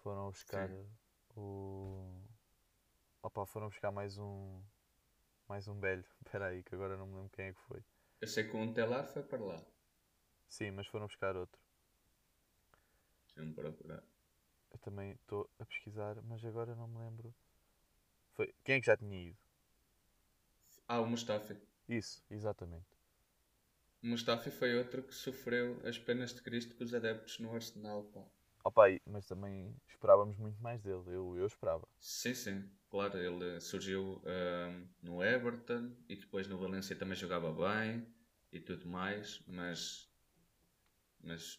[0.02, 0.90] Foram buscar Sim.
[1.36, 2.24] o...
[3.22, 4.60] Opa, foram buscar mais um...
[5.46, 6.04] Mais um velho.
[6.26, 7.84] Espera aí, que agora não me lembro quem é que foi.
[8.22, 9.66] Eu sei que um Telar foi para lá.
[10.48, 11.60] Sim, mas foram buscar outro.
[13.26, 14.04] Deixa-me procurar.
[14.70, 17.34] Eu também estou a pesquisar, mas agora não me lembro.
[18.34, 18.54] Foi...
[18.62, 19.38] Quem é que já tinha ido?
[20.86, 21.56] Ah, o Mustafi.
[21.88, 22.86] Isso, exatamente.
[24.00, 28.04] O Mustafi foi outro que sofreu as penas de Cristo com os adeptos no Arsenal,
[28.04, 28.24] pá.
[28.64, 31.02] Opa, mas também esperávamos muito mais dele.
[31.06, 31.86] Eu, eu esperava.
[31.98, 32.70] Sim, sim.
[32.90, 34.22] Claro, ele surgiu
[35.02, 38.06] no Everton e depois no Valência também jogava bem
[38.52, 40.10] e tudo mais, mas,
[41.22, 41.58] mas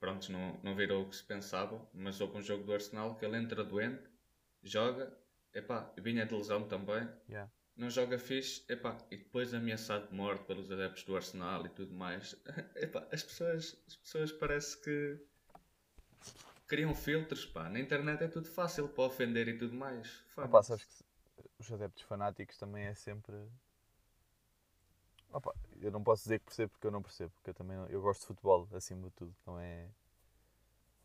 [0.00, 1.86] pronto, não, não virou o que se pensava.
[1.92, 4.08] Mas houve um jogo do Arsenal que ele entra doente,
[4.62, 5.16] joga,
[5.54, 7.50] epá, vinha de lesão também, Yeah.
[7.76, 11.94] não joga fixe, epá, e depois ameaçado de morte pelos adeptos do Arsenal e tudo
[11.94, 12.34] mais.
[12.76, 15.20] Epá, as pessoas, as pessoas parece que
[16.66, 17.68] criam filtros, pá.
[17.68, 20.24] Na internet é tudo fácil para ofender e tudo mais.
[20.36, 21.04] Opa, sabes que
[21.58, 23.34] os adeptos fanáticos também é sempre.
[25.32, 28.00] Opa, eu não posso dizer que percebo porque eu não percebo, porque eu também eu
[28.00, 29.88] gosto de futebol acima de tudo, não é.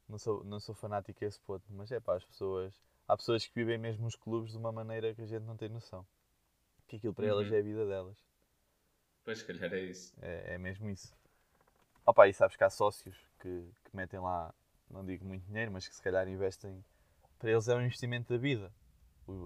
[0.07, 2.73] Não sou, não sou fanático a esse ponto, mas é pá, as pessoas.
[3.07, 5.69] Há pessoas que vivem mesmo os clubes de uma maneira que a gente não tem
[5.69, 6.05] noção.
[6.87, 7.55] Que aquilo para elas Uhum.
[7.55, 8.17] é a vida delas.
[9.23, 10.13] Pois, se calhar é isso.
[10.21, 11.15] É, é mesmo isso.
[12.05, 14.53] Opa, e sabes que há sócios que, que metem lá,
[14.91, 16.83] não digo muito dinheiro, mas que se calhar investem.
[17.39, 18.71] Para eles é um investimento da vida.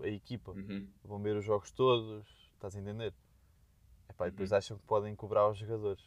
[0.04, 0.90] A equipa Uhum.
[1.04, 3.14] vão ver os jogos todos, estás a entender?
[4.10, 4.58] Epá, e depois Uhum.
[4.58, 6.04] acham que podem cobrar aos jogadores.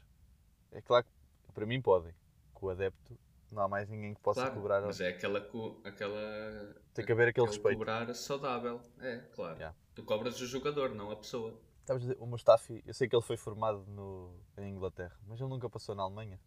[0.72, 1.04] É claro
[1.46, 2.12] que para mim podem.
[2.52, 3.18] Com o adepto
[3.52, 4.82] não há mais ninguém que possa Claro, cobrar.
[4.82, 5.38] mas é aquela,
[5.84, 7.78] aquela Tem que haver aquele respeito.
[7.78, 8.80] cobrar saudável.
[8.98, 9.56] É, claro.
[9.56, 9.76] Yeah.
[9.94, 11.58] Tu cobras o jogador, não a pessoa.
[11.80, 15.40] Estavas a dizer, o Mustafi, eu sei que ele foi formado no, em Inglaterra, mas
[15.40, 16.38] ele nunca passou na Alemanha.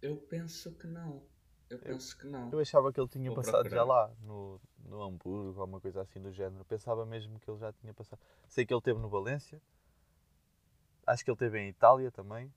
[0.00, 1.26] Eu penso que não.
[1.68, 2.50] Eu penso que não.
[2.52, 3.84] Eu achava que ele tinha Vou passado já procurar.
[3.84, 6.64] lá, no, no Hamburgo, alguma coisa assim do género.
[6.64, 8.20] Pensava mesmo que ele já tinha passado.
[8.48, 9.60] Sei que ele teve no Valência,
[11.06, 12.52] acho que ele teve em Itália também,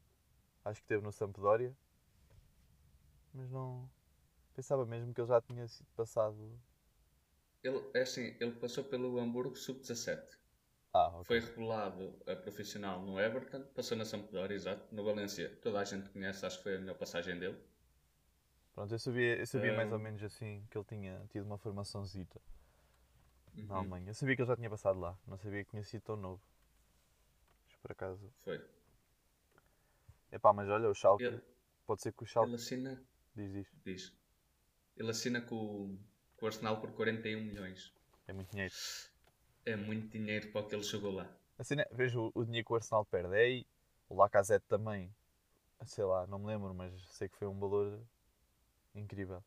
[0.63, 1.75] acho que teve no Sampdoria,
[3.33, 3.89] mas não.
[4.55, 6.59] Pensava mesmo que ele já tinha sido passado.
[7.63, 10.21] Ele, é assim, ele passou pelo Hamburgo Sub-17.
[10.93, 11.25] Ah, ok.
[11.25, 14.83] Foi revelado a profissional no Everton, passou na Sampdoria, exato.
[14.93, 17.57] No Valência, toda a gente conhece, acho que foi a melhor passagem dele.
[18.73, 22.41] Pronto, eu sabia, eu sabia mais ou menos assim que ele tinha tido uma formaçãozita
[23.57, 23.65] Uhum.
[23.65, 24.09] na Alemanha.
[24.09, 26.41] Eu sabia que ele já tinha passado lá, não sabia que tinha sido tão novo.
[27.67, 28.31] Mas por acaso.
[28.39, 28.59] Foi.
[30.31, 31.23] Epá, mas olha, o Schalke.
[31.23, 31.41] Ele,
[31.85, 32.49] Pode ser que o Schalke.
[32.49, 33.03] ele assina,
[33.35, 33.75] Diz isto.
[33.83, 34.13] diz,
[34.95, 35.99] ele assina com, o-
[36.37, 37.93] com o Arsenal por 41 milhões.
[38.27, 38.73] É muito dinheiro.
[39.65, 41.29] É muito dinheiro para o que ele jogou lá.
[41.57, 41.85] Assim, né?
[41.91, 43.35] Vejo o, dinheiro que o Arsenal perde.
[43.35, 43.65] É aí.
[44.09, 45.13] O Lacazette também.
[45.85, 48.01] Sei lá, não me lembro, mas sei que foi um valor
[48.95, 49.43] incrível.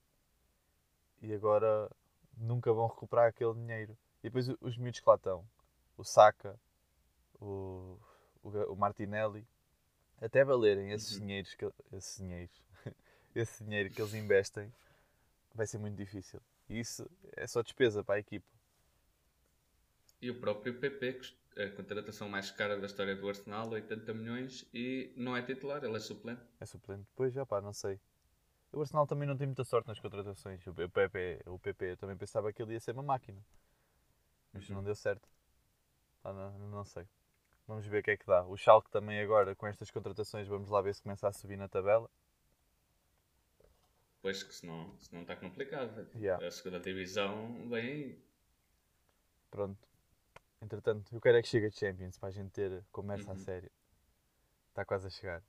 [1.20, 1.90] E agora
[2.36, 3.96] nunca vão recuperar aquele dinheiro.
[4.20, 5.46] E depois os miúdos que lá estão.
[5.96, 6.58] O Saka,
[7.40, 7.98] o,
[8.42, 9.46] o, o Martinelli.
[10.20, 11.20] Até valerem esses Uhum.
[11.20, 12.62] dinheiros, que, esses dinheiros,
[13.34, 14.72] esse dinheiro que eles investem,
[15.54, 16.40] vai ser muito difícil.
[16.68, 18.46] E isso é só despesa para a equipa.
[20.22, 21.20] E o próprio PP,
[21.56, 25.96] a contratação mais cara da história do Arsenal, 80 milhões, e não é titular, ele
[25.96, 26.40] é suplente.
[26.60, 27.08] É suplente.
[27.16, 28.00] Pois já pá, não sei.
[28.72, 30.64] O Arsenal também não tem muita sorte nas contratações.
[30.64, 33.44] O PP, o PP eu também pensava que ele ia ser uma máquina.
[34.52, 34.76] Mas uhum.
[34.76, 35.28] não deu certo.
[36.22, 37.04] Ah, não, não sei.
[37.66, 38.44] Vamos ver o que é que dá.
[38.46, 41.68] O Schalke também agora, com estas contratações, vamos lá ver se começa a subir na
[41.68, 42.08] tabela.
[44.20, 46.08] Pois que senão, senão está complicado.
[46.14, 46.46] Yeah.
[46.46, 48.24] A segunda divisão vem aí.
[49.50, 49.91] Pronto.
[50.62, 53.32] Entretanto, eu quero é que chegue a Champions para a gente ter conversa uhum.
[53.32, 53.70] a sério.
[54.68, 55.42] Está quase a chegar.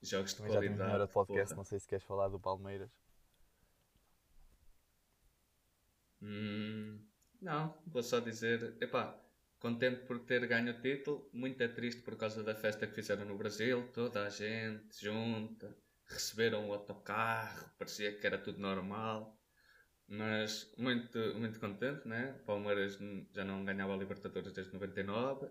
[0.00, 0.78] Jogos de Também qualidade.
[0.78, 1.56] Já hora de podcast, porra.
[1.56, 2.90] não sei se queres falar do Palmeiras.
[6.22, 7.04] Hum,
[7.40, 9.18] não, vou só dizer, epá,
[9.58, 13.24] contente por ter ganho o título, muito é triste por causa da festa que fizeram
[13.24, 15.74] no Brasil, toda a gente junta,
[16.06, 19.39] receberam o autocarro, parecia que era tudo normal,
[20.10, 22.34] mas muito, muito contente, né?
[22.44, 22.98] Palmeiras
[23.32, 25.48] já não ganhava a Libertadores desde 99,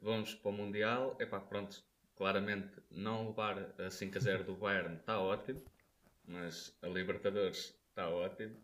[0.00, 1.84] vamos para o Mundial, epá, pronto,
[2.16, 5.62] claramente não levar a 5 a 0 do Bayern está ótimo,
[6.24, 8.56] mas a Libertadores está ótimo,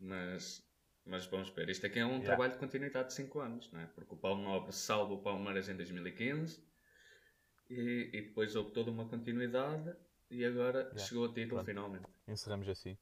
[0.00, 0.66] mas
[1.06, 2.24] mas vamos ver, isto aqui é um yeah.
[2.24, 3.86] trabalho de continuidade de 5 anos, não é?
[3.88, 6.64] Porque o Paulo Nobre salva o Palmeiras em 2015
[7.68, 9.94] e, e depois houve toda uma continuidade
[10.30, 10.98] e agora yeah.
[11.00, 11.66] chegou o título Pronto.
[11.66, 12.06] finalmente.
[12.26, 12.96] Encerramos assim.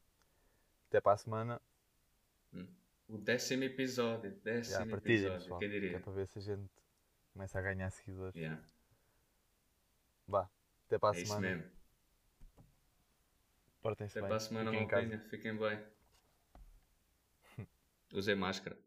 [0.93, 1.61] Até para a semana.
[2.53, 2.67] Hum.
[3.09, 4.29] O décimo episódio.
[4.43, 5.39] Décimo yeah, episódio.
[5.39, 5.97] Pessoal, quem diria?
[5.97, 6.69] É para ver se a gente
[7.33, 8.35] começa a ganhar seguidores.
[8.35, 8.61] Yeah.
[10.27, 10.47] Vá.
[10.85, 11.47] Até para a é semana.
[11.47, 11.71] Isso mesmo.
[13.81, 14.27] Portem-se Até bem.
[14.27, 15.83] para a semana, Fiquem, Fiquem bem.
[18.13, 18.77] Usei máscara.